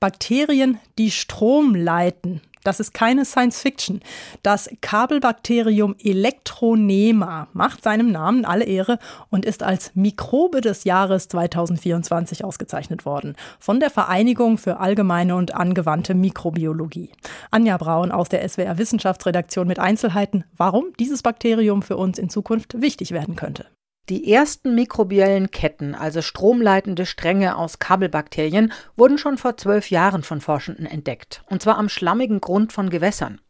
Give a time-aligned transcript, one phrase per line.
[0.00, 2.40] Bakterien, die Strom leiten.
[2.64, 4.00] Das ist keine Science Fiction.
[4.42, 12.44] Das Kabelbakterium Elektronema macht seinem Namen alle Ehre und ist als Mikrobe des Jahres 2024
[12.44, 17.12] ausgezeichnet worden von der Vereinigung für allgemeine und angewandte Mikrobiologie.
[17.50, 22.80] Anja Braun aus der SWR Wissenschaftsredaktion mit Einzelheiten, warum dieses Bakterium für uns in Zukunft
[22.80, 23.66] wichtig werden könnte.
[24.10, 30.40] Die ersten mikrobiellen Ketten, also stromleitende Stränge aus Kabelbakterien, wurden schon vor zwölf Jahren von
[30.40, 33.40] Forschenden entdeckt, und zwar am schlammigen Grund von Gewässern.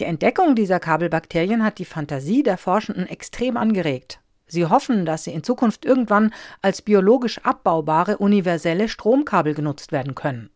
[0.00, 4.18] Die Entdeckung dieser Kabelbakterien hat die Fantasie der Forschenden extrem angeregt.
[4.48, 10.50] Sie hoffen, dass sie in Zukunft irgendwann als biologisch abbaubare universelle Stromkabel genutzt werden können.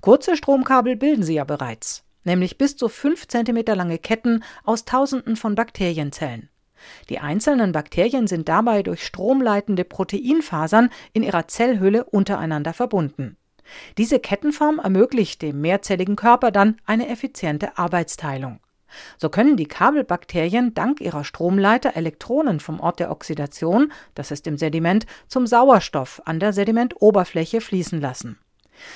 [0.00, 5.36] Kurze Stromkabel bilden sie ja bereits, nämlich bis zu fünf Zentimeter lange Ketten aus Tausenden
[5.36, 6.48] von Bakterienzellen.
[7.08, 13.36] Die einzelnen Bakterien sind dabei durch stromleitende Proteinfasern in ihrer Zellhülle untereinander verbunden.
[13.98, 18.60] Diese Kettenform ermöglicht dem mehrzelligen Körper dann eine effiziente Arbeitsteilung.
[19.18, 24.56] So können die Kabelbakterien dank ihrer Stromleiter Elektronen vom Ort der Oxidation, das ist im
[24.56, 28.38] Sediment, zum Sauerstoff an der Sedimentoberfläche fließen lassen.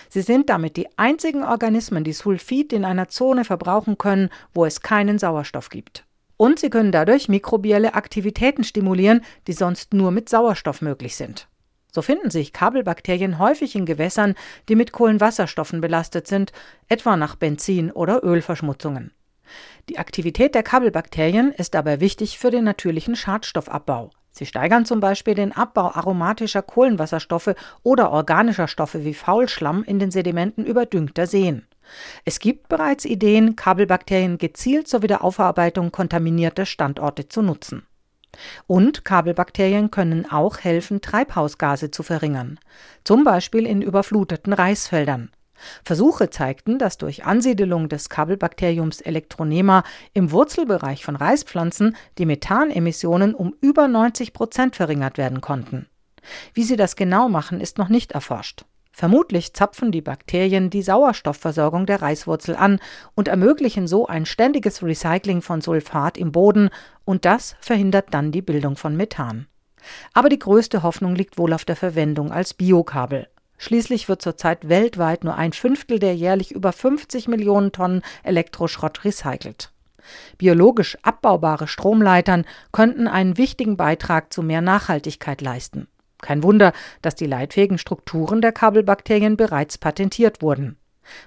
[0.09, 4.83] Sie sind damit die einzigen Organismen, die Sulfid in einer Zone verbrauchen können, wo es
[4.83, 6.05] keinen Sauerstoff gibt.
[6.39, 11.48] Und sie können dadurch mikrobielle Aktivitäten stimulieren, die sonst nur mit Sauerstoff möglich sind.
[11.92, 14.34] So finden sich Kabelbakterien häufig in Gewässern,
[14.69, 16.53] die mit Kohlenwasserstoffen belastet sind,
[16.89, 19.11] etwa nach Benzin- oder Ölverschmutzungen.
[19.89, 24.11] Die Aktivität der Kabelbakterien ist dabei wichtig für den natürlichen Schadstoffabbau.
[24.31, 30.12] Sie steigern zum Beispiel den Abbau aromatischer Kohlenwasserstoffe oder organischer Stoffe wie Faulschlamm in den
[30.12, 31.66] Sedimenten überdüngter Seen.
[32.25, 37.86] Es gibt bereits Ideen, Kabelbakterien gezielt zur Wiederaufarbeitung kontaminierter Standorte zu nutzen.
[38.67, 42.59] Und Kabelbakterien können auch helfen, Treibhausgase zu verringern,
[43.05, 45.31] zum Beispiel in überfluteten Reisfeldern.
[45.84, 53.55] Versuche zeigten, dass durch Ansiedelung des Kabelbakteriums Elektronema im Wurzelbereich von Reispflanzen die Methanemissionen um
[53.61, 55.87] über 90 Prozent verringert werden konnten.
[56.55, 58.65] Wie sie das genau machen, ist noch nicht erforscht.
[58.98, 62.81] Vermutlich zapfen die Bakterien die Sauerstoffversorgung der Reiswurzel an
[63.14, 66.69] und ermöglichen so ein ständiges Recycling von Sulfat im Boden
[67.04, 69.47] und das verhindert dann die Bildung von Methan.
[70.14, 73.28] Aber die größte Hoffnung liegt wohl auf der Verwendung als Biokabel.
[73.56, 79.70] Schließlich wird zurzeit weltweit nur ein Fünftel der jährlich über 50 Millionen Tonnen Elektroschrott recycelt.
[80.38, 85.87] Biologisch abbaubare Stromleitern könnten einen wichtigen Beitrag zu mehr Nachhaltigkeit leisten.
[86.21, 90.77] Kein Wunder, dass die leitfähigen Strukturen der Kabelbakterien bereits patentiert wurden.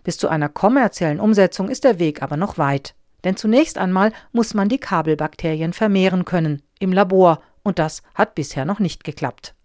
[0.03, 2.94] Bis zu einer kommerziellen Umsetzung ist der Weg aber noch weit.
[3.24, 8.66] Denn zunächst einmal muss man die Kabelbakterien vermehren können, im Labor, und das hat bisher
[8.66, 9.53] noch nicht geklappt.